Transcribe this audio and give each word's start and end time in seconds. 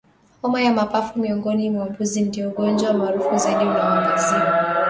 Homa 0.41 0.61
ya 0.61 0.73
mapafu 0.73 1.19
miongoni 1.19 1.69
mwa 1.69 1.89
mbuzi 1.89 2.21
ndio 2.21 2.49
ugonjwa 2.49 2.93
maarufu 2.93 3.37
zaidi 3.37 3.63
unaoangaziwa 3.65 4.77